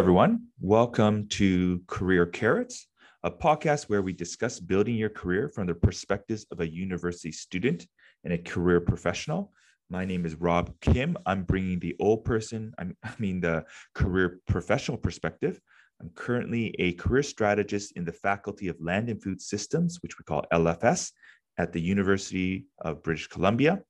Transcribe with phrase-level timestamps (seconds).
[0.00, 0.46] everyone.
[0.62, 2.86] Welcome to Career Carrots,
[3.22, 7.86] a podcast where we discuss building your career from the perspectives of a university student
[8.24, 9.52] and a career professional.
[9.90, 11.18] My name is Rob Kim.
[11.26, 12.86] I'm bringing the old person, I
[13.18, 15.60] mean, the career professional perspective.
[16.00, 20.24] I'm currently a career strategist in the Faculty of Land and Food Systems, which we
[20.24, 21.12] call LFS,
[21.58, 23.82] at the University of British Columbia.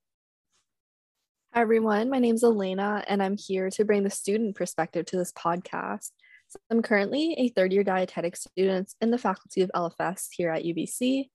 [1.52, 2.10] Hi, everyone.
[2.10, 6.12] My name is Elena, and I'm here to bring the student perspective to this podcast.
[6.46, 10.62] So I'm currently a third year dietetics student in the faculty of LFS here at
[10.62, 11.28] UBC.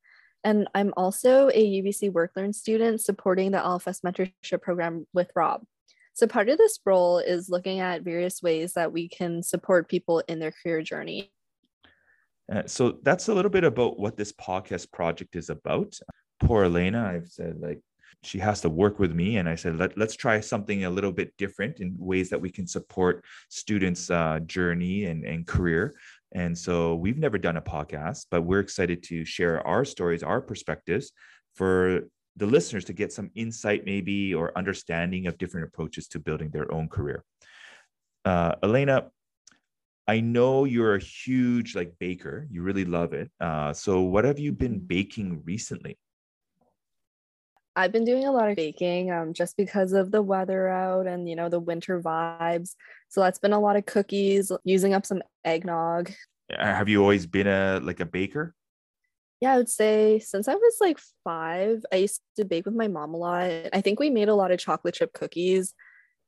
[0.45, 5.63] And I'm also a UBC WorkLearn student supporting the LFS mentorship program with Rob.
[6.13, 10.23] So part of this role is looking at various ways that we can support people
[10.29, 11.29] in their career journey.
[12.49, 15.99] Uh, so that's a little bit about what this podcast project is about.
[16.39, 17.81] Poor Elena, I've said like
[18.25, 21.11] she has to work with me and i said Let, let's try something a little
[21.11, 25.95] bit different in ways that we can support students uh, journey and, and career
[26.33, 30.41] and so we've never done a podcast but we're excited to share our stories our
[30.41, 31.11] perspectives
[31.53, 32.01] for
[32.37, 36.71] the listeners to get some insight maybe or understanding of different approaches to building their
[36.73, 37.23] own career
[38.25, 39.09] uh, elena
[40.07, 42.47] I know you're a huge like baker.
[42.51, 43.31] You really love it.
[43.39, 45.97] Uh, so, what have you been baking recently?
[47.75, 51.27] I've been doing a lot of baking um, just because of the weather out and,
[51.27, 52.75] you know, the winter vibes.
[53.09, 56.11] So that's been a lot of cookies, using up some eggnog.
[56.57, 58.53] Have you always been a like a baker?
[59.41, 62.87] Yeah, I would say since I was like five, I used to bake with my
[62.87, 63.49] mom a lot.
[63.73, 65.73] I think we made a lot of chocolate chip cookies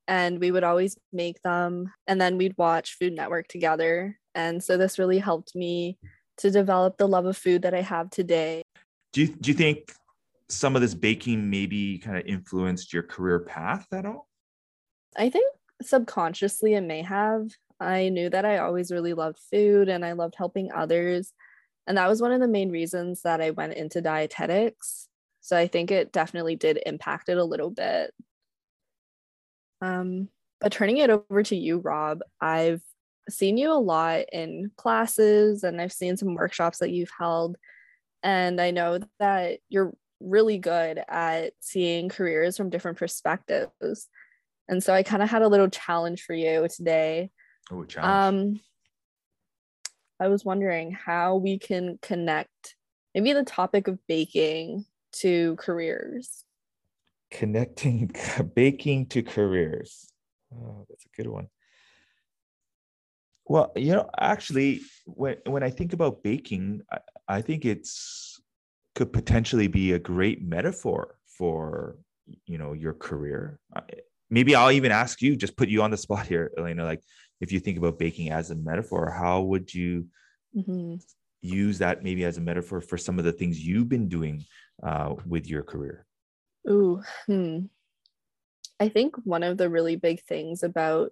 [0.08, 1.92] and we would always make them.
[2.08, 4.17] And then we'd watch Food Network together.
[4.36, 5.98] And so this really helped me
[6.38, 8.64] to develop the love of food that I have today.
[9.14, 9.94] Do you, do you think
[10.50, 14.28] some of this baking maybe kind of influenced your career path at all?
[15.17, 17.50] I think subconsciously it may have.
[17.80, 21.33] I knew that I always really loved food and I loved helping others.
[21.86, 25.08] And that was one of the main reasons that I went into dietetics.
[25.42, 28.14] So I think it definitely did impact it a little bit.
[29.82, 30.30] Um,
[30.60, 32.82] but turning it over to you, Rob, I've
[33.30, 37.58] seen you a lot in classes and I've seen some workshops that you've held.
[38.23, 44.08] And I know that you're really good at seeing careers from different perspectives.
[44.67, 47.32] And so I kind of had a little challenge for you today.
[47.72, 48.58] Oh, challenge.
[48.58, 48.61] Um,
[50.20, 52.76] I was wondering how we can connect
[53.14, 56.44] maybe the topic of baking to careers.
[57.32, 58.11] Connecting
[58.55, 60.11] baking to careers.
[60.54, 61.48] Oh, that's a good one.
[63.45, 68.27] Well, you know, actually, when when I think about baking, I, I think it's
[68.98, 71.98] could potentially be a great metaphor for
[72.48, 73.60] you know your career
[74.32, 77.04] maybe i'll even ask you just put you on the spot here elena like
[77.40, 80.08] if you think about baking as a metaphor how would you
[80.56, 80.96] mm-hmm.
[81.44, 84.44] use that maybe as a metaphor for some of the things you've been doing
[84.82, 86.04] uh, with your career
[86.68, 87.60] ooh hmm.
[88.80, 91.12] i think one of the really big things about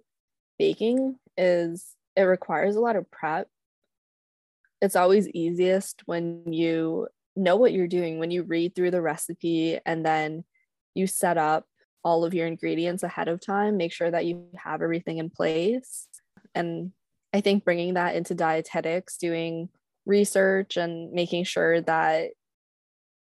[0.58, 3.46] baking is it requires a lot of prep
[4.82, 9.78] it's always easiest when you know what you're doing when you read through the recipe
[9.84, 10.44] and then
[10.94, 11.66] you set up
[12.02, 16.08] all of your ingredients ahead of time, make sure that you have everything in place.
[16.54, 16.92] And
[17.32, 19.68] I think bringing that into dietetics, doing
[20.06, 22.30] research and making sure that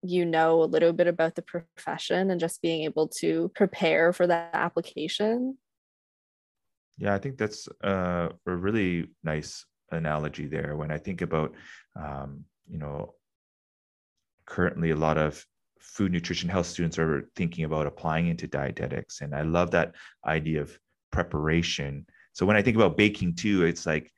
[0.04, 4.26] you know a little bit about the profession and just being able to prepare for
[4.26, 5.58] that application.
[6.98, 10.76] Yeah, I think that's a really nice analogy there.
[10.76, 11.54] When I think about,
[11.96, 13.14] um, you know,
[14.51, 15.45] currently a lot of
[15.79, 19.22] food nutrition health students are thinking about applying into dietetics.
[19.22, 19.95] And i love that
[20.25, 20.78] idea of
[21.12, 22.06] preparation.
[22.34, 24.12] So when i think about baking too it's like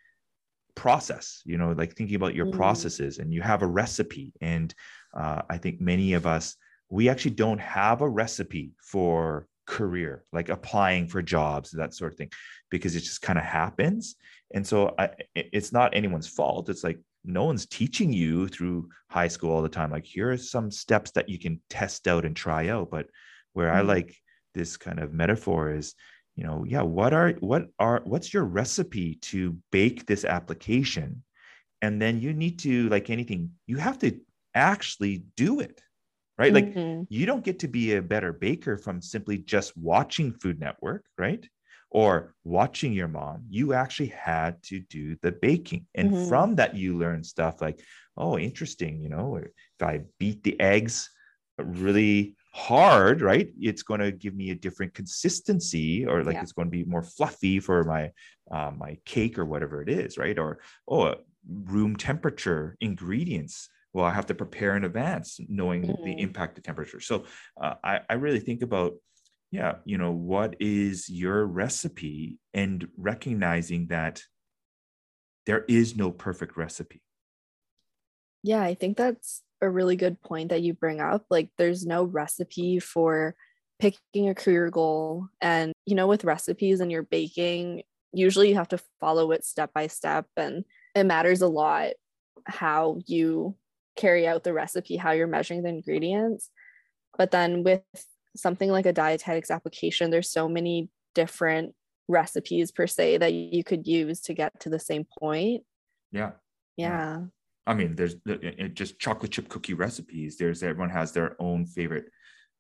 [0.76, 2.54] process you know like thinking about your mm.
[2.54, 4.34] processes and you have a recipe.
[4.42, 4.74] And
[5.22, 6.56] uh, i think many of us
[6.90, 12.18] we actually don't have a recipe for career like applying for jobs that sort of
[12.18, 12.32] thing
[12.70, 14.16] because it just kind of happens.
[14.54, 16.70] And so I, it's not anyone's fault.
[16.70, 19.92] It's like no one's teaching you through high school all the time.
[19.92, 22.90] Like here are some steps that you can test out and try out.
[22.92, 23.08] But
[23.54, 23.78] where mm-hmm.
[23.78, 24.16] i like
[24.54, 25.96] this kind of metaphor is
[26.36, 31.24] you know yeah what are what are what's your recipe to bake this application?
[31.82, 34.20] And then you need to like anything you have to
[34.56, 35.82] actually do it
[36.38, 36.54] right?
[36.54, 37.00] Mm-hmm.
[37.00, 41.06] like you don't get to be a better baker from simply just watching food network
[41.18, 41.48] right
[41.94, 45.86] or watching your mom, you actually had to do the baking.
[45.94, 46.28] And mm-hmm.
[46.28, 47.80] from that, you learn stuff like,
[48.18, 49.52] oh, interesting, you know, if
[49.82, 51.10] I beat the eggs
[51.58, 53.50] really hard, right?
[53.60, 56.42] It's going to give me a different consistency, or like Yeah.
[56.42, 58.12] it's going to be more fluffy for my
[58.52, 60.38] uh, my cake or whatever it is, right?
[60.38, 61.16] Or oh,
[61.48, 63.70] room temperature ingredients.
[63.94, 66.20] Well, I have to prepare in advance, knowing the Mhm.
[66.20, 67.00] impact of temperature.
[67.00, 67.26] So
[67.62, 68.94] uh, I I really think about
[69.54, 74.24] yeah, you know, what is your recipe, and recognizing that
[75.46, 77.04] there is no perfect recipe.
[78.42, 81.28] Yeah, I think that's a really good point that you bring up.
[81.30, 83.36] Like, there's no recipe for
[83.78, 85.28] picking a career goal.
[85.40, 89.72] And, you know, with recipes and your baking, usually you have to follow it step
[89.72, 90.26] by step.
[90.36, 90.66] And
[90.96, 91.92] it matters a lot
[92.46, 93.56] how you
[93.96, 96.50] carry out the recipe, how you're measuring the ingredients.
[97.20, 97.84] But then with
[98.36, 101.74] something like a dietetics application, there's so many different
[102.08, 105.64] recipes per se that you could use to get to the same point.
[106.12, 106.32] Yeah.
[106.78, 107.22] Yeah.
[107.66, 108.16] I mean, there's
[108.74, 110.38] just chocolate chip cookie recipes.
[110.38, 112.06] There's everyone has their own favorite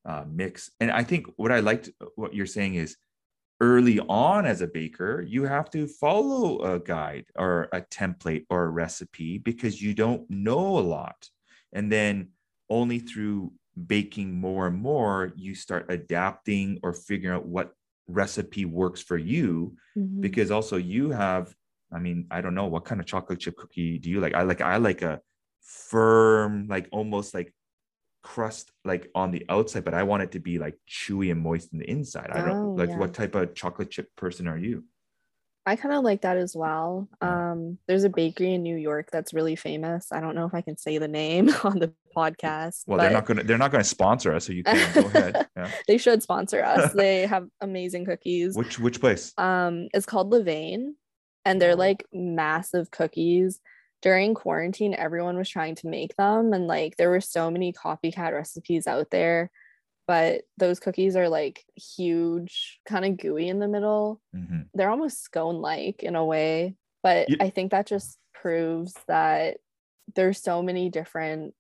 [0.05, 2.97] uh, mix, and I think what I liked uh, what you're saying is
[3.61, 8.65] early on as a baker, you have to follow a guide or a template or
[8.65, 11.29] a recipe because you don't know a lot,
[11.73, 12.29] and then
[12.69, 13.51] only through
[13.87, 17.73] baking more and more you start adapting or figuring out what
[18.07, 20.21] recipe works for you Mhm.
[20.21, 21.55] because also you have
[21.91, 24.43] i mean i don't know what kind of chocolate chip cookie do you like i
[24.43, 25.19] like i like a
[25.61, 27.53] firm like almost like
[28.21, 31.73] crust like on the outside but i want it to be like chewy and moist
[31.73, 32.97] in the inside i don't Oh, like yeah.
[32.97, 34.83] what type of chocolate chip person are you
[35.65, 37.07] I kind of like that as well.
[37.21, 40.11] Um, there's a bakery in New York that's really famous.
[40.11, 42.83] I don't know if I can say the name on the podcast.
[42.85, 45.71] well they're not gonna they're not gonna sponsor us so you can go ahead yeah
[45.87, 46.93] they should sponsor us.
[47.03, 48.55] they have amazing cookies.
[48.55, 50.93] which which place Um, it's called Levain,
[51.45, 51.75] and they're Oh.
[51.87, 53.59] like massive cookies.
[54.01, 58.33] During quarantine, everyone was trying to make them, and like there were so many copycat
[58.33, 59.49] recipes out there.
[60.07, 64.67] But those cookies are like huge, kind of gooey in the middle Mhm.
[64.73, 69.57] they're almost scone like in a way but i think that just proves that
[70.15, 71.53] there's so many different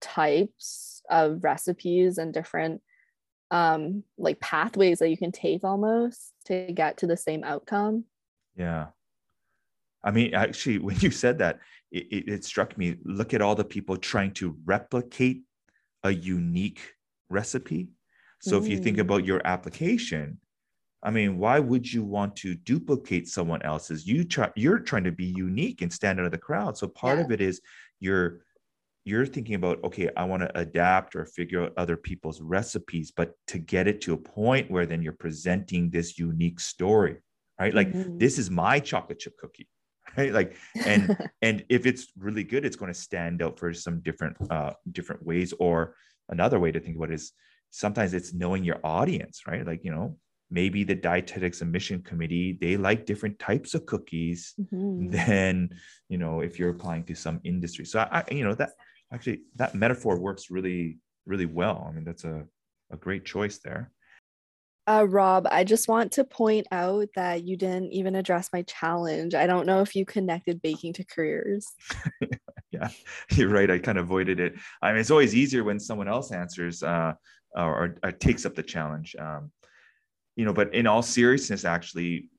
[0.00, 2.82] types of recipes and different
[3.50, 8.04] um like pathways that you can take almost to get to the same outcome
[8.56, 8.88] Yeah.
[10.02, 11.60] I mean, actually, when you said that,
[11.90, 12.96] it, it, it struck me.
[13.04, 15.44] Look at all the people trying to replicate
[16.02, 16.82] a unique
[17.34, 17.88] recipe.
[18.40, 19.00] So if you think Mm.
[19.06, 20.38] about your application,
[21.02, 24.06] I mean, why would you want to duplicate someone else's?
[24.06, 26.78] You try, you're trying to be unique and stand out of the crowd.
[26.78, 27.24] So part Yeah.
[27.24, 27.60] of it is
[28.00, 28.40] you're
[29.06, 33.34] you're thinking about okay i want to adapt or figure out other people's recipes but
[33.46, 37.16] to get it to a point where then you're presenting this unique story
[37.60, 38.18] right like Mhm.
[38.18, 39.68] this is my chocolate chip cookie
[40.16, 44.00] right like and and if it's really good it's going to stand out for some
[44.00, 45.94] different uh different ways or
[46.28, 47.32] another way to think about it is
[47.70, 49.66] sometimes it's knowing your audience right?
[49.66, 50.18] Like you know
[50.50, 55.10] maybe the dietetics and mission committee they like different types of cookies Mhm.
[55.10, 55.70] than
[56.08, 57.84] you know if you're applying to some industry.
[57.84, 58.70] So i, you know that
[59.12, 61.86] actually that metaphor works really really well.
[61.88, 62.44] I mean that's a,
[62.92, 63.90] a great choice there.
[64.86, 69.34] Uh rob i just want to point out that you didn't even address my challenge.
[69.34, 71.72] I don't know if you connected baking to careers
[73.32, 74.54] you're right i kind of avoided it.
[74.82, 77.12] I mean it's always easier when someone else answers uh,
[77.54, 79.50] or, or takes up the challenge um,
[80.36, 82.30] you know but in all seriousness actually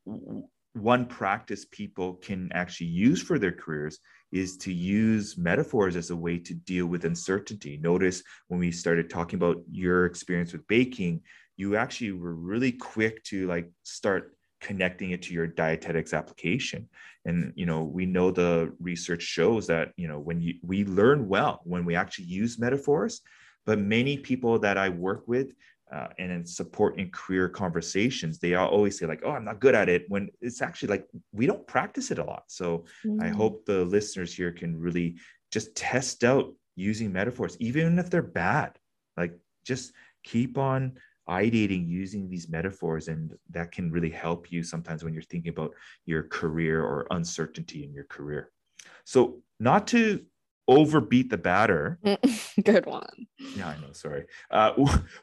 [0.74, 4.00] one practice people can actually use for their careers
[4.32, 7.80] is to use metaphors as a way to deal with uncertainty.
[7.82, 11.22] Notice when we started talking about your experience with baking
[11.58, 16.88] you actually were really quick to like start connecting it to your dietetics application
[17.25, 21.27] and you know we know the research shows that you know when you we learn
[21.27, 23.22] well when we actually use metaphors
[23.65, 25.53] but many people that i work with
[25.94, 29.75] uh, and in support in career conversations they always say like oh i'm not good
[29.75, 32.86] at it when it's actually like we don't practice it a lot so
[33.20, 33.36] i Mm.
[33.36, 35.15] hope the listeners here can really
[35.51, 38.77] just test out using metaphors even if they're bad
[39.17, 40.94] like just keep on
[41.29, 45.72] ideating using these metaphors and that can really help you sometimes when you're thinking about
[46.05, 48.51] your career or uncertainty in your career.
[49.05, 50.24] So not to
[50.67, 52.00] overbeat the batter
[52.63, 53.27] good one.
[53.55, 54.25] Yeah i know sorry.
[54.50, 54.74] Uh,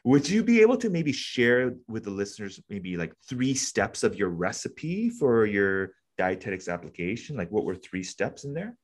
[0.03, 4.15] would you be able to maybe share with the listeners maybe like three steps of
[4.15, 7.35] your recipe for your dietetics application?
[7.35, 8.77] Like what were three steps in there?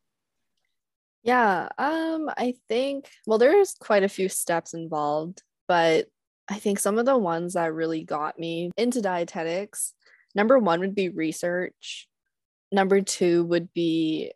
[1.24, 6.08] Yeah, um, I think, well, there's quite a few steps involved, but
[6.50, 9.94] I think some of the ones that really got me into dietetics,
[10.34, 12.08] number one would be research.
[12.72, 14.32] Number two would be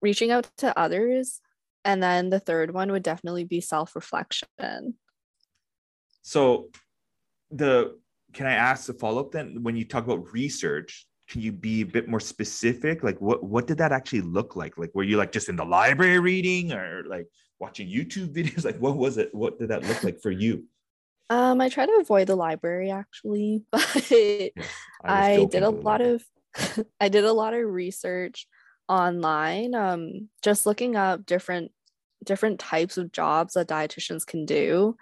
[0.00, 1.40] reaching out to others.
[1.84, 4.94] And then the third one would definitely be self reflection.
[6.22, 6.68] so
[7.50, 7.98] the
[8.34, 9.62] can I ask the follow up then?
[9.62, 13.02] When you talk about research, can you be a bit more specific?
[13.02, 14.76] Like what what did that actually look like?
[14.78, 17.26] Like were you like just in the library reading or like
[17.58, 18.64] watching YouTube videos?
[18.64, 19.34] Like what was it?
[19.34, 20.64] What did that look like for you?
[21.30, 24.52] Um, I try to avoid the library actually, but I,
[25.04, 26.24] I did a lot of
[27.00, 28.46] I did a lot of research
[28.88, 31.72] online, um, just looking up different
[32.24, 34.96] different types of jobs that dietitians can do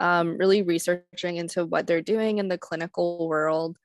[0.00, 3.78] um, really researching into what they're doing in the clinical world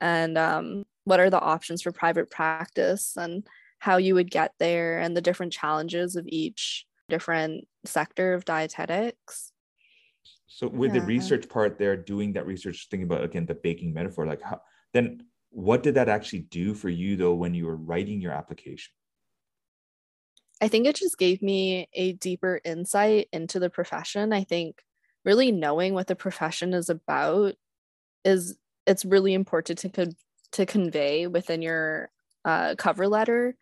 [0.00, 3.46] and um, what are the options for private practice and
[3.78, 9.52] how you would get there and the different challenges of each different sector of dietetics.
[10.52, 11.00] So with yeah.
[11.00, 14.60] the research part there, doing that research, thinking about again the baking metaphor, like how
[14.92, 18.92] then what did that actually do for you though when you were writing your application?
[20.60, 24.32] I think it just gave me a deeper insight into the profession.
[24.32, 24.82] I think
[25.24, 27.54] really knowing what the profession is about
[28.24, 30.14] is it's really important to co-
[30.52, 32.10] to convey within your
[32.44, 33.54] uh, cover letter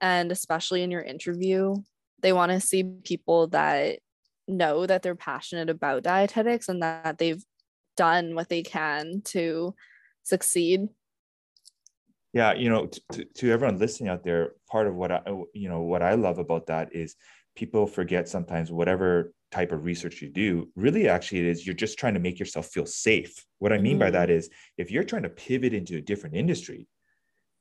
[0.00, 1.76] and especially in your interview
[2.22, 4.00] they want to see people that
[4.48, 7.42] know that they're passionate about dietetics and that they've
[7.96, 9.74] done what they can to
[10.22, 10.88] succeed
[12.32, 15.20] yeah you know to, to everyone listening out there part of what i
[15.54, 17.16] you know what i love about that is
[17.56, 21.98] people forget sometimes whatever type of research you do really actually it is you're just
[21.98, 24.00] trying to make yourself feel safe what i mean mm-hmm.
[24.00, 26.88] by that is if you're trying to pivot into a different industry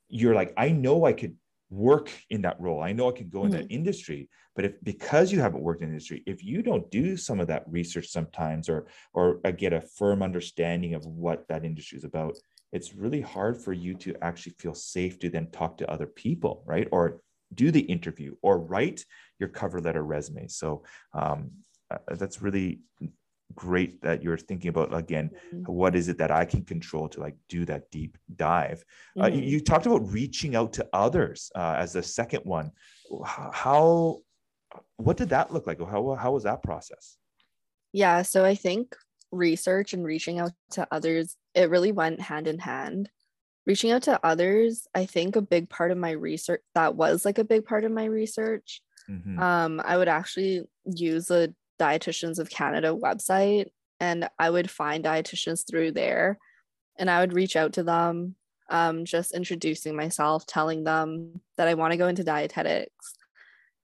[0.10, 1.36] you're like i know i could
[1.74, 3.48] work in that role i know i can go mm-hmm.
[3.48, 3.76] in that mm-hmm.
[3.76, 7.48] industry but if because you haven't worked in industry if you don't do some of
[7.48, 12.04] that research sometimes or or uh, get a firm understanding of what that industry is
[12.04, 12.36] about
[12.72, 16.64] it's really hard for you to actually feel safe to then talk to other people
[16.66, 17.22] right or
[17.54, 19.04] do the interview or write
[19.40, 21.52] your cover letter resume so um,
[21.92, 22.80] uh, that's really
[23.56, 25.72] great that you're thinking about again mm-hmm.
[25.72, 28.84] what is it that i can control to like do that deep dive
[29.18, 29.22] mm-hmm.
[29.22, 29.50] uh, you, mm-hmm.
[29.50, 32.72] you, talked about reaching out to others uh, as the second one
[33.52, 34.20] how
[34.98, 37.18] what did that look like how, how was that process
[37.92, 38.96] yeah so i think
[39.32, 43.10] research and reaching out to others it really went hand in hand
[43.66, 47.38] reaching out to others i think a big part of my research that was like
[47.38, 49.40] a big part of my research mm-hmm.
[49.40, 53.68] um, i would actually use a Dietitians of Canada website
[54.00, 56.38] and I would find dietitians through there
[56.98, 58.36] and I would reach out to them,
[58.70, 63.14] um, just introducing myself, telling them that I want to go into dietetics.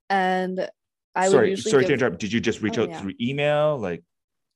[0.09, 0.69] And
[1.15, 2.19] I sorry, would usually sorry give, to interrupt.
[2.19, 3.01] Did you just reach oh, out yeah.
[3.01, 3.77] through email?
[3.77, 4.03] Like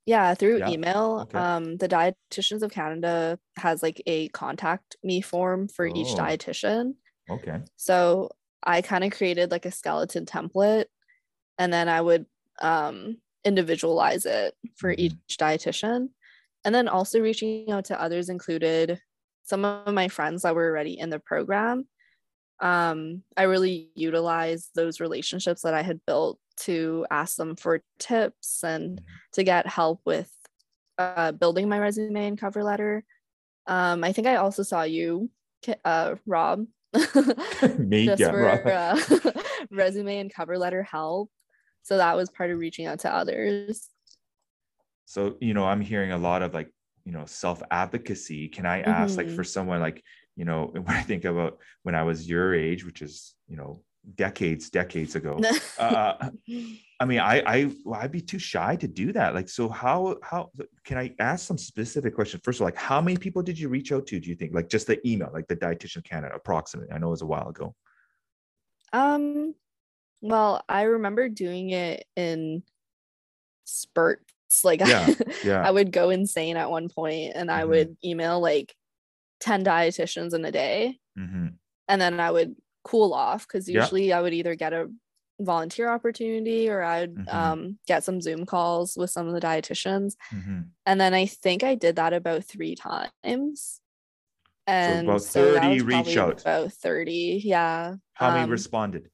[0.06, 0.70] yeah, through yeah.
[0.70, 1.20] email.
[1.24, 1.38] Okay.
[1.38, 5.94] Um, the Dietitians of Canada has like a contact me form for oh.
[5.96, 6.96] each dietitian.
[7.30, 7.60] Okay.
[7.78, 8.30] So
[8.62, 10.86] I kind of created like a skeleton template
[11.58, 12.25] and then I would
[12.62, 15.02] um individualize it for mm-hmm.
[15.02, 16.10] each dietitian.
[16.66, 19.00] And then also reaching out to others included
[19.44, 21.88] some of my friends that were already in the program.
[22.62, 28.64] Um, I really utilized those relationships that I had built to ask them for tips
[28.64, 29.06] and mm-hmm.
[29.34, 30.32] to get help with
[30.98, 33.04] uh, building my resume and cover letter.
[33.68, 35.30] Um, I think I also saw you,
[35.84, 36.66] uh, Rob,
[37.78, 39.32] Me, yeah, for uh,
[39.72, 41.30] resume and cover letter help
[41.84, 43.90] so that was part of reaching out to others.
[45.06, 46.72] So you know i'm hearing a lot of like
[47.06, 49.28] you know self advocacy can i ask mm-hmm.
[49.28, 50.04] like for someone like
[50.36, 53.82] you know when i think about when i was your age which is you know
[54.16, 55.40] decades decades ago
[55.80, 56.30] uh,
[57.00, 59.34] i mean i i well, i'd be too shy to do that.
[59.34, 60.50] Like so how how
[60.84, 63.70] can i ask some specific questions first of all like how many people did you
[63.70, 64.54] reach out to do you think?
[64.54, 66.92] Like just the email like the dietitian canada approximately.
[66.92, 67.75] I know it was a while ago.
[68.92, 69.56] Um
[70.24, 72.63] well, I remember doing it in
[73.65, 74.24] spurts.
[74.63, 75.68] Like yeah, I, yeah.
[75.68, 77.60] I would go insane at one point and mm-hmm.
[77.60, 78.74] I would email like
[79.42, 80.98] 10 dietitians in a day.
[81.20, 81.48] Mm-hmm.
[81.89, 84.20] And then I would cool off because usually yeah.
[84.20, 84.89] I would either get a
[85.42, 87.36] volunteer opportunity or I'd mm-hmm.
[87.36, 90.13] um, get some Zoom calls with some of the dietitians.
[90.34, 90.62] Mm-hmm.
[90.86, 93.82] And then I think I did that about three times.
[94.65, 96.42] And so about 30 so reach out.
[96.42, 97.96] About 30, yeah.
[98.13, 99.10] How many um, responded?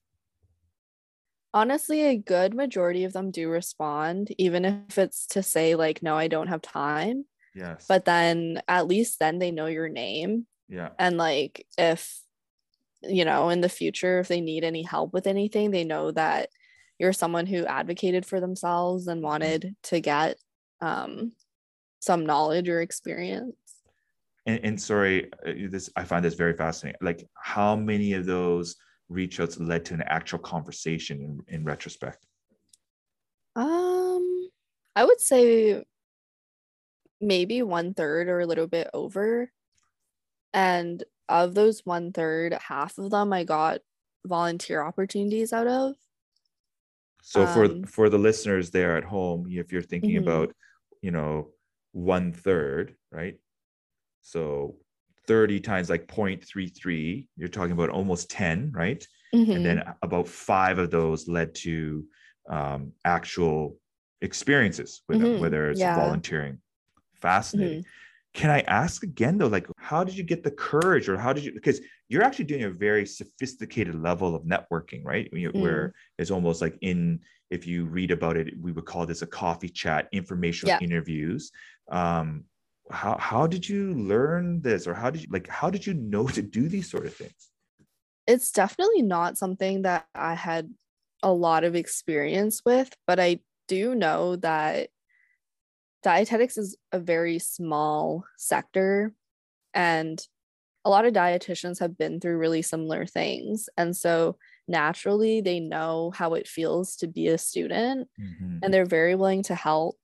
[1.53, 6.15] Honestly a good majority of them do respond even if it's to say like no
[6.15, 7.25] i don't have time
[7.55, 7.85] yes.
[7.87, 10.89] but then at least then they know your name yeah.
[10.99, 12.19] and like if
[13.01, 16.49] you know in the future if they need any help with anything they know that
[16.99, 19.27] you're someone who advocated for themselves and mm-hmm.
[19.27, 20.37] wanted to get
[20.81, 21.31] um
[22.01, 23.55] some knowledge or experience.
[24.45, 26.99] And, and sorry uh, this i find this very fascinating.
[27.01, 28.75] Like how many of those
[29.09, 32.25] reach outs led to an actual conversation in, in retrospect?
[33.55, 34.49] Um,
[34.95, 35.83] I would say
[37.19, 39.51] maybe one third or a little bit over.
[40.53, 43.81] And of those one third, half of them I got
[44.25, 45.95] volunteer opportunities out of.
[47.21, 50.27] So for um, for the listeners there at home, if you're thinking mm-hmm.
[50.27, 50.55] about,
[51.01, 51.49] you know,
[51.91, 53.35] one third, right?
[54.21, 54.77] So
[55.29, 59.07] 30 times like 0.33, you're talking about almost 10, right?
[59.33, 59.51] Mm-hmm.
[59.51, 62.03] And then about five of those led to
[62.49, 63.77] um, actual
[64.21, 65.33] experiences with mm-hmm.
[65.33, 65.95] them, whether it's yeah.
[65.95, 66.57] volunteering.
[67.13, 67.81] Fascinating.
[67.81, 67.89] Mm-hmm.
[68.33, 71.43] Can I ask again though, like, how did you get the courage, or how did
[71.43, 71.51] you?
[71.51, 75.31] Because you're actually doing a very sophisticated level of networking, right?
[75.31, 75.61] mm.
[75.61, 77.19] Where it's almost like in,
[77.51, 80.85] if you read about it, we would call this a coffee chat, informational yeah.
[80.87, 81.51] interviews.
[81.91, 82.45] Um,
[82.91, 85.47] how how did you learn this, or how did you like?
[85.47, 87.49] How did you know to do these sort of things?
[88.27, 90.73] It's definitely not something that I had
[91.23, 94.89] a lot of experience with, but I do know that
[96.03, 99.13] dietetics is a very small sector
[99.73, 100.25] and
[100.85, 106.11] a lot of dietitians have been through really similar things and so naturally they know
[106.15, 108.59] how it feels to be a student mm-hmm.
[108.63, 109.97] and they're very willing to help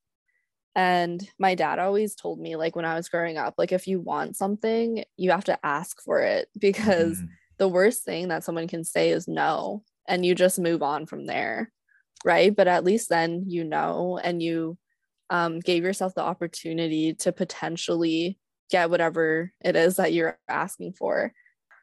[0.76, 4.00] and my dad always told me like when i was growing up like if you
[4.00, 7.28] want something you have to ask for it because mm-hmm.
[7.58, 11.26] the worst thing that someone can say is no and you just move on from
[11.26, 11.72] there
[12.24, 14.78] right but at least then you know and you
[15.30, 18.38] um, gave yourself the opportunity to potentially
[18.70, 21.34] get whatever it is that you're asking for.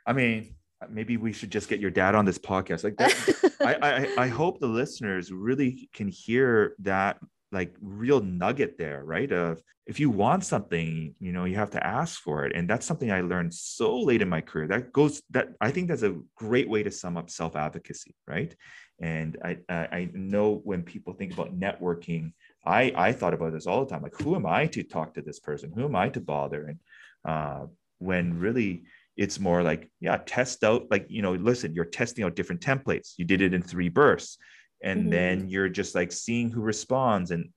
[0.06, 0.54] I mean,
[0.90, 2.84] maybe we should just get your dad on this podcast.
[2.84, 7.18] Like that, I, I, I hope the listeners really can hear that
[7.52, 9.30] like real nugget there, right?
[9.30, 12.52] Of if you want something, you know, you have to ask for it.
[12.54, 14.68] And that's something I learned so late in my career.
[14.68, 18.54] That goes that I think that's a great way to sum up self-advocacy, right?
[19.00, 22.32] And I I know when people think about networking,
[22.64, 24.02] I I thought about this all the time.
[24.02, 25.72] Like, who am I to talk to this person?
[25.74, 26.66] Who am I to bother?
[26.66, 26.78] And
[27.24, 27.66] uh,
[27.98, 28.84] when really
[29.16, 30.86] it's more like, yeah, test out.
[30.90, 33.14] Like, you know, listen, you're testing out different templates.
[33.18, 34.38] You did it in three bursts,
[34.82, 35.10] and mm-hmm.
[35.10, 37.50] then you're just like seeing who responds and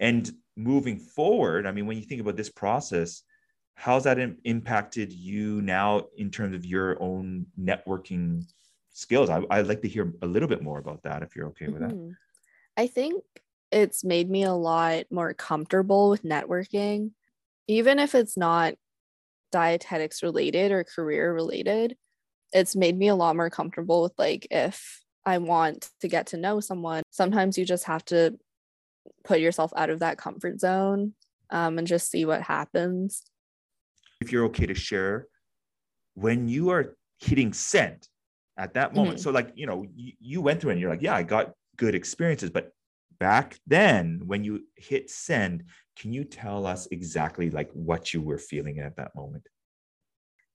[0.00, 1.66] and moving forward.
[1.66, 3.22] I mean, when you think about this process,
[3.74, 8.44] how's that Im- impacted you now in terms of your own networking
[8.92, 9.30] skills?
[9.30, 11.82] I, I'd like to hear a little bit more about that if you're okay with
[11.82, 12.08] mm-hmm.
[12.08, 12.16] that.
[12.76, 13.22] I think
[13.70, 17.12] it's made me a lot more comfortable with networking,
[17.68, 18.74] even if it's not
[19.50, 21.96] dietetics related or career related.
[22.52, 26.36] It's made me a lot more comfortable with like if I want to get to
[26.36, 28.38] know someone, sometimes you just have to
[29.24, 31.14] put yourself out of that comfort zone
[31.50, 33.22] um, and just see what happens.
[34.20, 35.26] If you're okay to share,
[36.14, 38.08] when you are hitting send
[38.56, 39.22] at that moment, mm-hmm.
[39.22, 41.94] so like, you know, you, you went through and you're like, yeah, I got good
[41.94, 42.72] experiences, but
[43.18, 45.62] back then when you hit send
[45.96, 49.46] can you tell us exactly like what you were feeling at that moment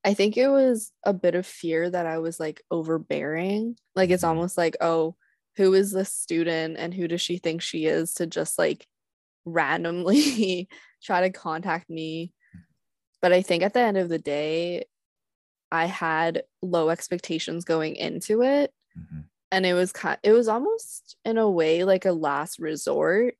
[0.07, 3.75] i think it was a bit of fear that i was like overbearing.
[3.93, 4.29] Like it's mm-hmm.
[4.29, 5.15] almost like oh
[5.57, 8.87] who is this student and who does she think she is to just like
[9.43, 10.69] randomly
[11.03, 12.31] try to contact me?
[13.21, 14.85] But i think at the end of the day
[15.71, 18.71] i had low expectations going into it.
[18.97, 19.19] Mm-hmm.
[19.51, 23.35] And it was kind it was almost in a way like a last resort.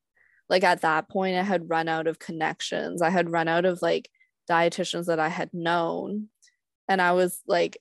[0.49, 3.01] Like at that point i had run out of connections.
[3.01, 4.09] I had run out of like
[4.49, 6.29] dietitians that i had known
[6.87, 7.77] and i was like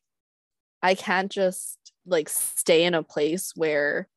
[0.83, 4.09] i can't just like stay in a place where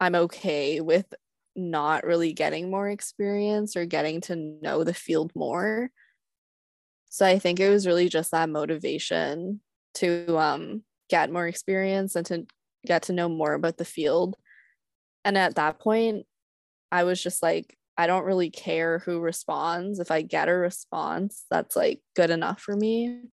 [0.00, 1.12] i'm okay with
[1.56, 5.90] not really getting more experience or getting to know the field more
[7.08, 9.60] so i think it was really just that motivation
[9.94, 12.46] to um get more experience and to
[12.86, 14.36] get to know more about the field.
[15.24, 16.26] And at that point,
[16.90, 19.98] I was just like, I don't really care who responds.
[19.98, 23.24] If I get a response, that's like good enough for me.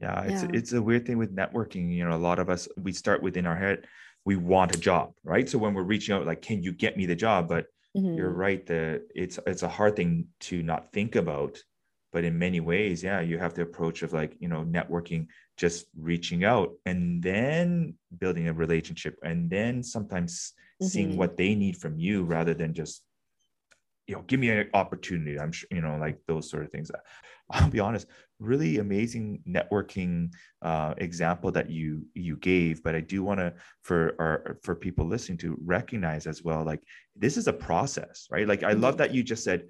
[0.00, 0.50] Yeah, it's yeah.
[0.52, 1.92] it's a weird thing with networking.
[1.92, 3.86] You know, a lot of us we start within our head,
[4.24, 5.48] we want a job, right?
[5.48, 7.48] So when we're reaching out, like, can you get me the job?
[7.48, 8.14] But mm-hmm.
[8.14, 11.58] you're right that it's it's a hard thing to not think about.
[12.10, 15.26] But in many ways, yeah, you have the approach of like, you know, networking
[15.58, 20.86] just reaching out and then building a relationship and then sometimes mm-hmm.
[20.86, 23.02] seeing what they need from you rather than just
[24.06, 26.90] you know give me an opportunity i'm sure you know like those sort of things
[27.50, 28.06] i'll be honest
[28.40, 34.14] really amazing networking uh, example that you you gave but i do want to for
[34.18, 36.80] our for people listening to recognize as well like
[37.16, 38.98] this is a process right like i love mm-hmm.
[38.98, 39.64] that you just said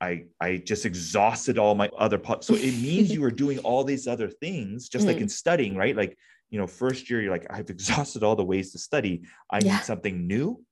[0.00, 2.46] I I just exhausted all my other parts.
[2.46, 5.76] So it means you are doing all these other things, just mm like in studying,
[5.76, 5.96] right?
[5.96, 6.16] Like,
[6.50, 9.22] you know, first year, you're like, I've exhausted all the ways to study.
[9.50, 9.76] I yeah.
[9.76, 10.64] need something new.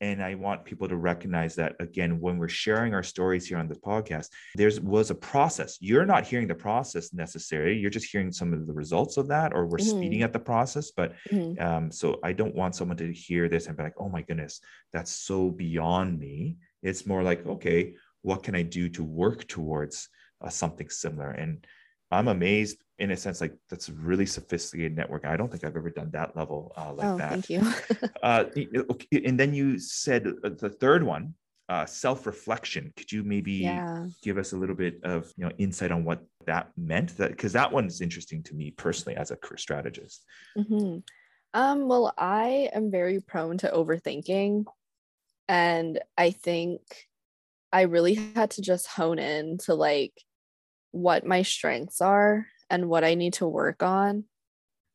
[0.00, 3.68] And i want people to recognize that again when we're sharing our stories here on
[3.68, 8.32] the podcast there's was a process you're not hearing the process necessarily you're just hearing
[8.32, 9.98] some of the results of that or we're mm-hmm.
[9.98, 11.60] speeding at the process but mm-hmm.
[11.62, 14.60] um, so i don't want someone to hear this and be like oh my goodness
[14.92, 20.08] that's so beyond me it's more like okay what can i do to work towards
[20.42, 21.66] uh, something similar and
[22.10, 25.24] i'm amazed in a sense like that's a really sophisticated network.
[25.24, 27.30] I don't think i've ever done that level uh, like oh, that.
[27.30, 27.62] thank you.
[28.22, 28.44] Uh,
[29.24, 31.34] and then you said uh, the third one
[31.70, 32.92] uh, self-reflection.
[32.96, 34.06] Could you maybe yeah.
[34.22, 37.16] give us a little bit of you know insight on what that meant?
[37.16, 40.26] That because that one is interesting to me personally as a career strategist.
[40.58, 40.98] Mm-hmm.
[41.54, 44.66] um, well i am very prone to overthinking
[45.48, 46.80] and i think
[47.72, 50.12] i really had to just hone in to like
[50.92, 54.24] what my strengths are and what I need to work on.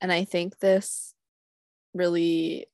[0.01, 1.13] And I think this
[1.93, 2.67] really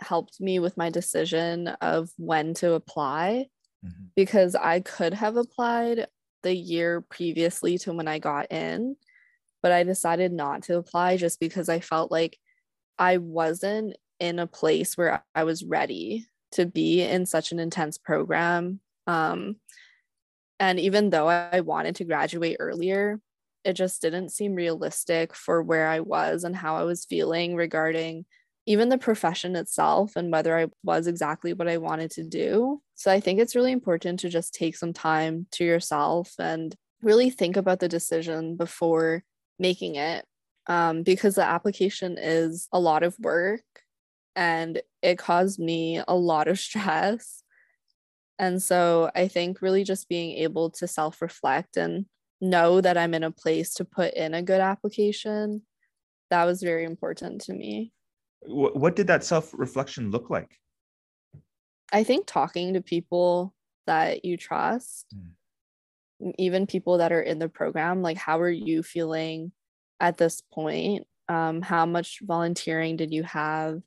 [0.00, 3.46] helped me with my decision of when to apply
[3.84, 4.04] mm-hmm.
[4.14, 6.06] because I could have applied
[6.42, 8.96] the year previously to when I got in,
[9.62, 12.38] but I decided not to apply just because I felt like
[12.98, 17.98] I wasn't in a place where I was ready to be in such an intense
[17.98, 18.80] program.
[19.06, 19.56] Um,
[20.60, 23.20] and even though I wanted to graduate earlier,
[23.64, 28.26] it just didn't seem realistic for where I was and how I was feeling regarding
[28.66, 32.80] even the profession itself and whether I was exactly what I wanted to do.
[32.94, 37.30] So I think it's really important to just take some time to yourself and really
[37.30, 39.22] think about the decision before
[39.58, 40.24] making it
[40.66, 43.62] um, because the application is a lot of work
[44.34, 47.42] and it caused me a lot of stress.
[48.38, 52.06] And so I think really just being able to self reflect and
[52.40, 55.62] know that I'm in a place to put in a good application,
[56.30, 57.92] that was very important to me.
[58.46, 60.58] What did that self reflection look like?
[61.92, 63.54] I think talking to people
[63.86, 66.32] that you trust, mm.
[66.38, 69.52] even people that are in the program, like how are you feeling
[70.00, 71.06] at this point?
[71.28, 73.80] Um, how much volunteering did you have?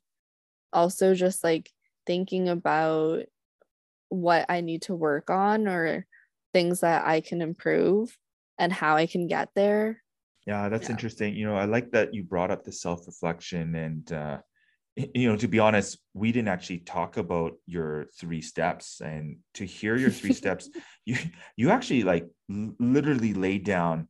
[0.72, 1.70] Also, just like
[2.06, 3.24] thinking about
[4.08, 6.06] what I need to work on or
[6.52, 8.16] things that I can improve
[8.58, 10.02] and how I can get there.
[10.46, 10.92] Yeah, that's yeah.
[10.92, 11.34] interesting.
[11.34, 14.38] You know, I like that you brought up the self reflection and, uh,
[15.14, 19.00] you know, to be honest, we didn't actually talk about your three steps.
[19.00, 20.68] And to hear your three steps,
[21.04, 21.16] you
[21.56, 24.08] you actually like literally laid down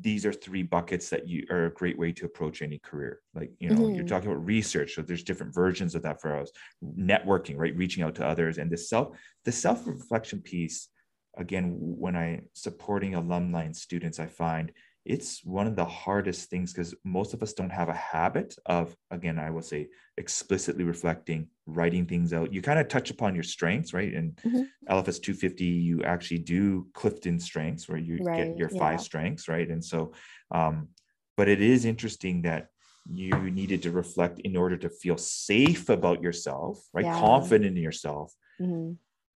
[0.00, 3.20] these are three buckets that you are a great way to approach any career.
[3.34, 3.94] Like you know mm-hmm.
[3.94, 6.50] you're talking about research so there's different versions of that for us.
[6.84, 7.76] Networking right?
[7.76, 8.58] Reaching out to others.
[8.58, 10.88] And the self the self reflection piece
[11.36, 14.72] again, when I supporting alumni and students, I find
[15.06, 18.94] it's one of the hardest things because most of us don't have a habit of,
[19.12, 19.86] again, I will say
[20.18, 22.52] explicitly reflecting, writing things out.
[22.52, 24.12] You kind of touch upon your strengths, right?
[24.12, 24.62] And mm-hmm.
[24.90, 28.78] LFS 250, you actually do Clifton strengths where you right, get your yeah.
[28.80, 29.68] five strengths, right?
[29.68, 30.12] And so,
[30.50, 30.88] um,
[31.36, 32.66] but it is interesting that
[33.08, 37.04] you needed to reflect in order to feel safe about yourself, right?
[37.04, 37.20] Yeah.
[37.20, 38.94] Confident in yourself, mm-hmm.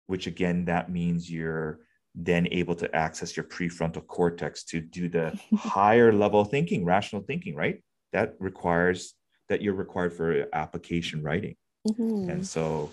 [0.08, 1.78] which again, that means you're
[2.24, 7.54] then able to access your prefrontal cortex to do the higher level thinking, rational thinking,
[7.54, 7.82] right?
[8.12, 9.14] That requires
[9.48, 11.56] that you're required for application writing.
[11.88, 12.30] Mm-hmm.
[12.30, 12.90] And so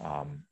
[0.00, 0.44] um,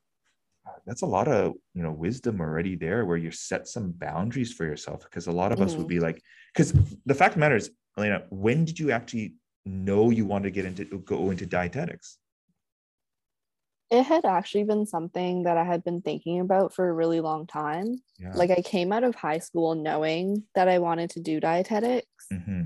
[0.86, 4.64] that's a lot of you know wisdom already there where you set some boundaries for
[4.64, 5.66] yourself because a lot of mm-hmm.
[5.66, 5.88] us would mm-hmm.
[5.88, 6.72] be like because
[7.06, 9.34] the fact matters elena when did you actually
[9.66, 12.18] know you wanted to get into go into dietetics
[13.90, 17.46] it had actually been something that I had been thinking about for a really long
[17.46, 18.02] time.
[18.18, 18.32] Yeah.
[18.34, 22.26] Like I came out of high school knowing that I wanted to do dietetics.
[22.32, 22.62] Mm-hmm.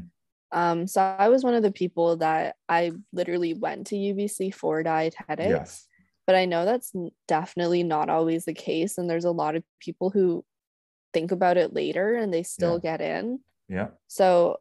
[0.50, 4.82] Um, so I was one of the people that I literally went to UBC for
[4.82, 5.50] dietetics.
[5.50, 5.86] Yes.
[6.26, 6.92] But I know that's
[7.26, 8.98] definitely not always the case.
[8.98, 10.44] And there's a lot of people who
[11.12, 12.96] think about it later and they still yeah.
[12.96, 13.40] get in.
[13.68, 13.88] Yeah.
[14.06, 14.58] So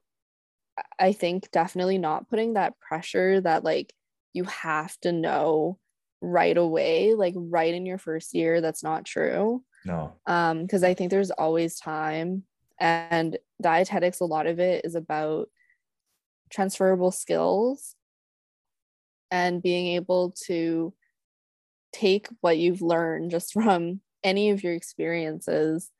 [0.99, 3.93] I think definitely not putting that pressure that like
[4.33, 5.77] you have to know
[6.21, 8.61] right away, like right in your first year.
[8.61, 9.63] That's not true.
[9.85, 10.13] No.
[10.25, 12.43] Um, because I think there's always time.
[12.79, 15.49] And dietetics, a lot of it is about
[16.49, 17.95] transferable skills
[19.31, 20.93] and being able to
[21.91, 25.91] take what you've learned just from any of your experiences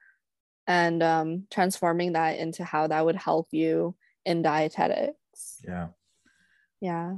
[0.68, 5.62] and um, transforming that into how that would help you in dietetics.
[5.66, 5.88] Yeah.
[6.82, 7.16] Yeah.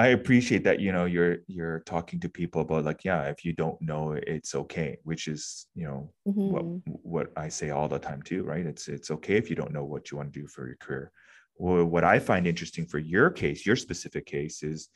[0.00, 3.52] I appreciate that you know you're you're talking to people about like yeah if you
[3.52, 6.50] don't know it's okay which is you know mm-hmm.
[6.52, 6.64] what
[7.02, 9.84] what I say all the time too right it's it's okay if you don't know
[9.84, 11.12] what you want to do for your career
[11.56, 14.88] well, what I find interesting for your case your specific case is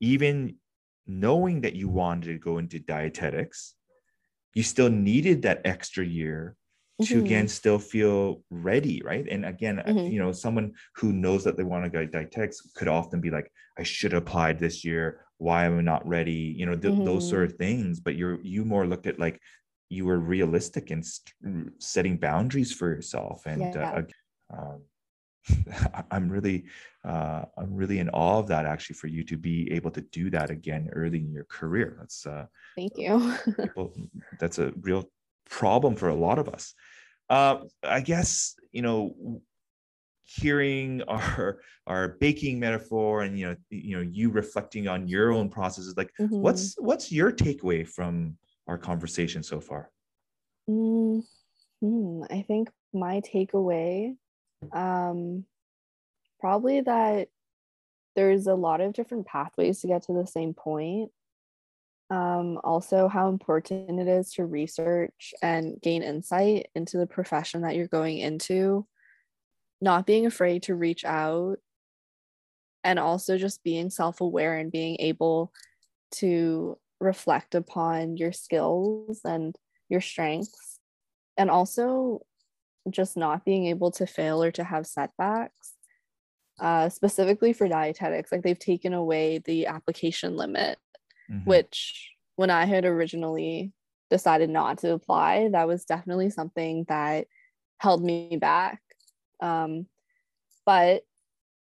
[0.00, 0.56] even
[1.06, 3.74] knowing that you wanted to go into dietetics,
[4.54, 6.56] you still needed that extra year
[7.02, 7.24] to mm-hmm.
[7.24, 9.26] again still feel ready, right?
[9.30, 10.12] And again, mm-hmm.
[10.12, 13.50] you know, someone who knows that they want to go dietetics could often be like,
[13.78, 15.24] I should have applied this year.
[15.38, 16.54] Why am I not ready?
[16.56, 17.04] You know, th- mm-hmm.
[17.04, 18.00] those sort of things.
[18.00, 19.40] But you're you more looked at like
[19.88, 24.02] you were realistic in st- setting boundaries for yourself and yeah.
[24.52, 24.82] uh, um,
[26.10, 26.64] I'm really,
[27.04, 30.30] uh, I'm really in awe of that actually for you to be able to do
[30.30, 31.96] that again early in your career.
[31.98, 33.34] That's uh, thank you.
[33.56, 33.94] people,
[34.38, 35.10] that's a real
[35.48, 36.74] problem for a lot of us.
[37.30, 39.40] Uh, I guess you know,
[40.24, 45.48] hearing our our baking metaphor and you know, you know, you reflecting on your own
[45.48, 45.96] processes.
[45.96, 46.40] Like, mm-hmm.
[46.40, 48.36] what's what's your takeaway from
[48.66, 49.90] our conversation so far?
[50.68, 52.22] Mm-hmm.
[52.30, 54.14] I think my takeaway
[54.72, 55.44] um,
[56.40, 57.28] probably that
[58.16, 61.10] there's a lot of different pathways to get to the same point.
[62.10, 67.76] Um, also, how important it is to research and gain insight into the profession that
[67.76, 68.86] you're going into,
[69.80, 71.58] not being afraid to reach out,
[72.82, 75.52] and also just being self aware and being able
[76.12, 79.56] to reflect upon your skills and
[79.90, 80.80] your strengths.
[81.36, 82.22] And also
[82.90, 85.74] just not being able to fail or to have setbacks.
[86.58, 90.76] Uh, specifically for dietetics, like they've taken away the application limit,
[91.30, 91.48] mm-hmm.
[91.48, 93.72] which when I had originally
[94.10, 97.26] decided not to apply, that was definitely something that
[97.78, 98.80] held me back.
[99.40, 99.86] Um,
[100.64, 101.02] but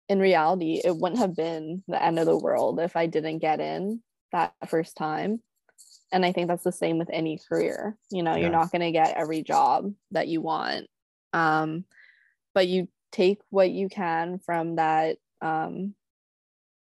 [0.09, 3.59] in reality, it wouldn't have been the end of the world if I didn't get
[3.59, 5.41] in that first time.
[6.11, 7.97] And I think that's the same with any career.
[8.11, 10.87] You know, you're not going to get every job that you want
[11.33, 11.85] um,
[12.53, 15.93] but you take what you can from that um,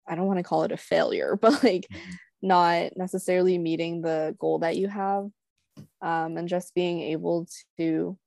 [0.08, 2.12] i don't want to call it a failure but like mm-hmm.
[2.44, 5.30] Not necessarily meeting the goal that you have
[6.02, 8.18] um, and just being able to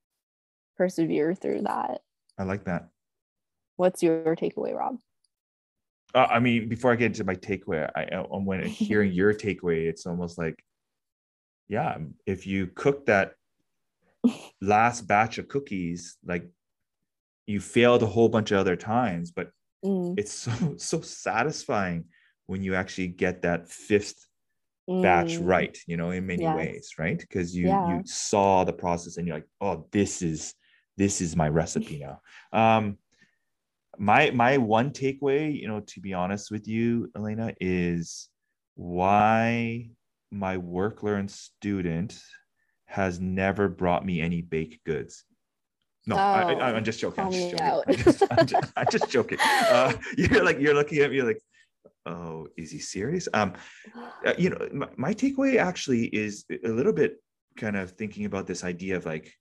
[0.77, 2.01] persevere through that.
[2.39, 2.89] I like that.
[3.77, 4.97] What's your takeaway rob?
[6.15, 9.87] Uh, i mean before i get into my takeaway i uh, when hearing your takeaway
[9.87, 10.65] it's almost like
[11.69, 13.33] yeah if you cook that
[14.63, 16.49] last batch of cookies like
[17.47, 19.51] you failed a whole bunch of other times but
[19.85, 20.15] mm.
[20.17, 22.05] it's so so satisfying
[22.47, 24.27] when you actually get that fifth
[24.89, 25.03] mm.
[25.03, 26.57] batch right you know in many yes.
[26.57, 27.97] ways right because you yeah.
[27.97, 30.55] you saw the process and you're like oh this is
[30.97, 32.21] this is my recipe now
[32.53, 32.99] um
[33.99, 38.29] my my one takeaway you know to be honest with you elena is
[38.75, 39.89] why
[40.31, 42.19] my work learn student
[42.87, 45.25] has never brought me any baked goods.
[46.07, 47.25] No, oh, I, am just joking.
[47.25, 47.67] I'm just joking.
[47.67, 49.39] I'm just, I'm, just, I'm just, joking.
[49.41, 51.41] Uh, you're like you're looking at me like,
[52.07, 53.29] oh, is he serious?
[53.35, 53.55] Um,
[54.25, 57.17] uh, you know, my, my takeaway actually is a little bit
[57.57, 59.33] kind of thinking about this idea of like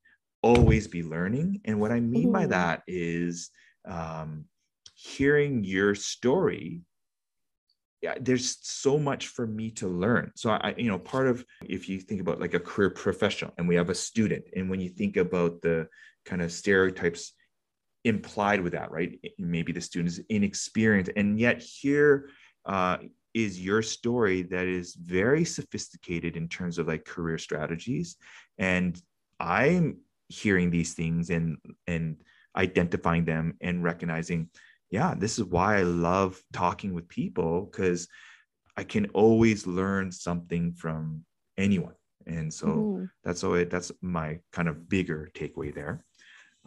[0.41, 3.49] always be learning, and what I mean by that is
[3.87, 4.45] um,
[4.95, 6.81] hearing your story
[8.01, 10.31] Yeah, there's so much for me to learn.
[10.35, 13.67] So I, you know, part of if you think about like a career professional and
[13.67, 15.87] we have a student, and when you think about the
[16.25, 17.33] kind of stereotypes
[18.05, 19.19] implied with that, right?
[19.37, 22.29] Maybe the student is inexperienced, and yet here
[22.65, 22.97] uh,
[23.33, 28.15] is your story that is very sophisticated in terms of like career strategies,
[28.57, 28.99] and
[29.39, 29.97] I'm
[30.29, 32.17] hearing these things and and
[32.55, 34.49] identifying them and recognizing
[34.91, 38.07] yeah, this is why I love talking with people because
[38.77, 41.25] I can always learn something from
[41.57, 41.95] anyone.
[42.27, 43.05] And so mm-hmm.
[43.23, 46.03] that's always that's my kind of bigger takeaway there.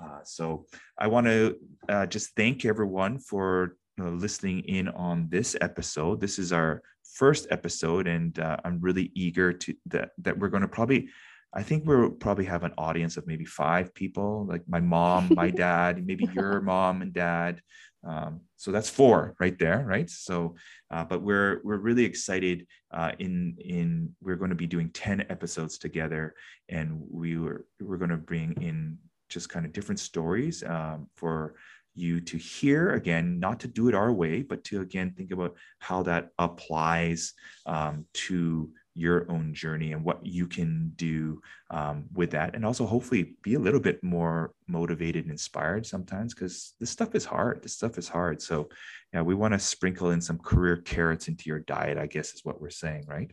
[0.02, 0.66] Uh, so
[0.98, 1.56] I want to
[1.88, 6.20] uh, just thank everyone for uh, listening in on this episode.
[6.20, 6.82] This is our
[7.14, 11.08] first episode, and uh, I'm really eager to that that we're going to probably.
[11.54, 15.48] I think we'll probably have an audience of maybe five people, like my mom, my
[15.66, 17.62] dad, maybe your mom and dad,
[18.06, 20.08] um, so that's four right there, right?
[20.08, 20.54] So,
[20.90, 22.66] uh, but we're we're really excited.
[22.92, 26.34] Uh, in in we're going to be doing ten episodes together,
[26.68, 31.54] and we were we're going to bring in just kind of different stories um, for
[31.94, 35.56] you to hear again, not to do it our way, but to again think about
[35.80, 37.34] how that applies
[37.66, 42.54] um, to your own journey and what you can do um, with that.
[42.54, 47.14] And also hopefully be a little bit more motivated and inspired sometimes because this stuff
[47.14, 47.62] is hard.
[47.62, 48.42] This stuff is hard.
[48.42, 48.68] So
[49.12, 52.44] yeah we want to sprinkle in some career carrots into your diet i guess is
[52.44, 53.30] what we're saying right?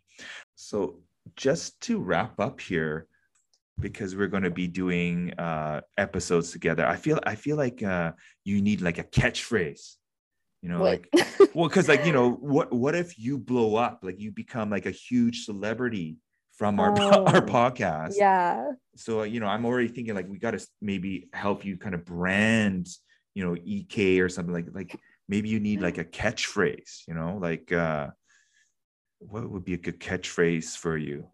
[0.55, 0.99] So
[1.35, 3.07] just to wrap up here
[3.79, 8.11] because we're going to be doing uh, episodes together i feel i feel like uh,
[8.43, 9.95] you need like a catchphrase
[10.65, 11.07] You know, like
[11.53, 14.87] well, because like you know, what what if you blow up, like you become like
[14.87, 16.17] a huge celebrity
[16.57, 18.13] from our oh, our podcast?
[18.17, 18.71] Yeah.
[18.95, 22.03] So you know, I'm already thinking like we got to maybe help you kind of
[22.03, 22.87] brand,
[23.35, 27.37] you know, EK or something like like maybe you need like a catchphrase, you know,
[27.39, 28.07] like uh
[29.19, 31.27] what would be a good catchphrase for you?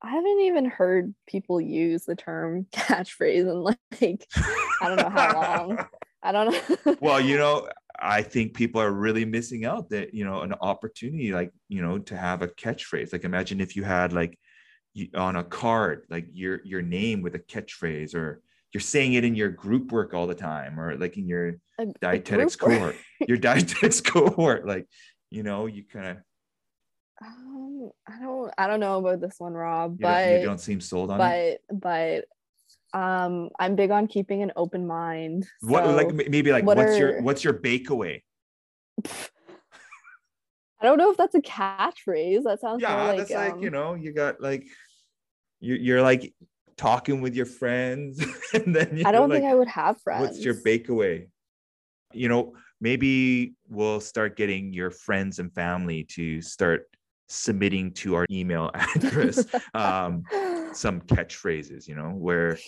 [0.00, 4.26] I haven't even heard people use the term catchphrase in like
[4.80, 5.86] I don't know how long.
[6.22, 6.52] I don't
[6.86, 6.96] know.
[7.00, 7.68] well, you know,
[8.00, 11.98] I think people are really missing out that you know an opportunity like you know
[11.98, 13.12] to have a catchphrase.
[13.12, 14.38] Like imagine if you had like
[14.94, 19.24] you, on a card like your your name with a catchphrase or you're saying it
[19.24, 22.96] in your group work all the time or like in your a, dietetics a cohort
[23.26, 24.86] your dietetics cohort like
[25.30, 26.16] you know you kind of
[27.24, 30.60] um, I don't I don't know about this one, Rob, you but don't, you don't
[30.60, 31.60] seem sold on but, it.
[31.70, 32.24] But
[32.92, 35.44] but um I'm big on keeping an open mind.
[35.62, 38.22] So what like maybe like what what's are, your what's your bakeaway?
[40.80, 42.44] I don't know if that's a catchphrase.
[42.44, 44.66] That sounds yeah, like, that's um, like you know you got like
[45.60, 46.32] you you're like
[46.76, 50.20] talking with your friends and then I don't like, think I would have friends.
[50.20, 51.28] What's your bakeaway?
[52.12, 56.88] You know, maybe we'll start getting your friends and family to start
[57.28, 60.22] submitting to our email address um,
[60.72, 62.58] some catchphrases, you know, where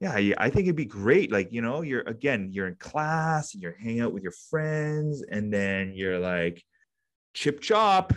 [0.00, 1.32] yeah, I think it'd be great.
[1.32, 5.24] Like, you know, you're again, you're in class and you're hanging out with your friends,
[5.28, 6.62] and then you're like,
[7.34, 8.12] chip chop,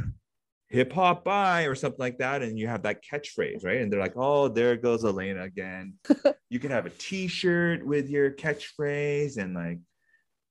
[0.69, 2.43] hip hop bye, or something like that.
[2.43, 3.81] And you have that catchphrase, right?
[3.81, 5.93] And they're like, oh, there goes Elena again.
[6.49, 9.79] you can have a t shirt with your catchphrase and like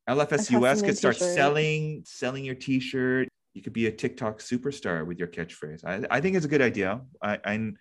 [0.08, 1.34] LFSUS could start t-shirt.
[1.36, 3.28] selling selling your t-shirt.
[3.54, 5.84] You could be a TikTok superstar with your catchphrase.
[5.84, 7.00] I, I think it's a good idea.
[7.22, 7.72] I, I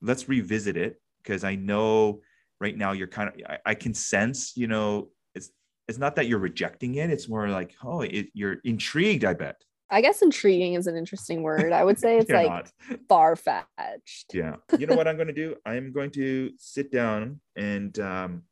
[0.00, 2.20] let's revisit it because I know
[2.60, 5.50] right now you're kind of I, I, can sense you know it's
[5.86, 7.10] it's not that you're rejecting it.
[7.10, 9.24] It's more like oh it, you're intrigued.
[9.24, 9.62] I bet.
[9.90, 11.72] I guess intriguing is an interesting word.
[11.72, 12.70] I would say it's like
[13.08, 14.34] far fetched.
[14.34, 14.56] Yeah.
[14.78, 15.56] You know what I'm going to do?
[15.64, 18.42] I'm going to sit down and um,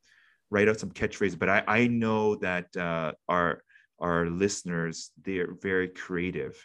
[0.50, 3.62] write out some catchphrases, but I, I know that uh, our
[3.98, 6.56] our listeners they're very creative.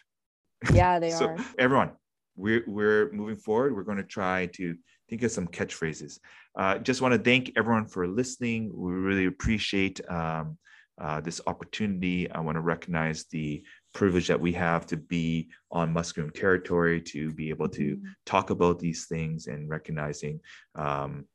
[0.72, 1.38] Yeah, they so are.
[1.58, 1.92] Everyone,
[2.36, 3.74] we're we're moving forward.
[3.74, 4.76] We're going to try to
[5.08, 6.18] think of some catchphrases.
[6.56, 8.70] Uh, just want to thank everyone for listening.
[8.74, 10.58] We really appreciate um,
[11.00, 12.30] uh, this opportunity.
[12.30, 13.62] I want to recognize the
[13.94, 18.08] privilege that we have to be on Musqueam territory, to be able to mm-hmm.
[18.26, 20.40] talk about these things and recognizing
[20.74, 21.26] um,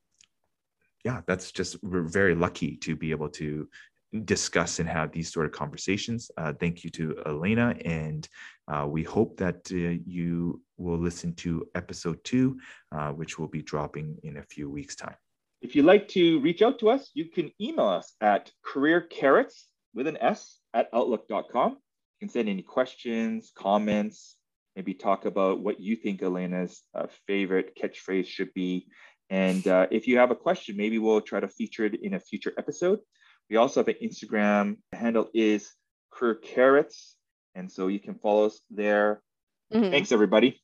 [1.07, 3.69] yeah, that's just we're very lucky to be able to
[4.25, 6.31] discuss and have these sort of conversations.
[6.37, 8.27] Uh, thank you to Elena, and
[8.67, 12.59] uh, we hope that uh, you will listen to episode two,
[12.91, 15.15] uh, which will be dropping in a few weeks' time.
[15.61, 20.07] If you'd like to reach out to us, you can email us at careercarrots with
[20.07, 21.71] an S at outlook.com.
[21.71, 24.37] You can send any questions, comments,
[24.75, 28.87] maybe talk about what you think Elena's uh, favorite catchphrase should be.
[29.29, 32.19] And uh, if you have a question, maybe we'll try to feature it in a
[32.19, 32.99] future episode.
[33.49, 35.71] We also have an Instagram the handle is
[36.11, 37.15] Career Carrots.
[37.55, 39.21] And so you can follow us there.
[39.73, 39.91] Mm-hmm.
[39.91, 40.61] Thanks, everybody.